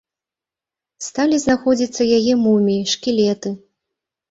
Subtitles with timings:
[1.07, 3.49] Сталі знаходзіцца яе муміі, шкілеты.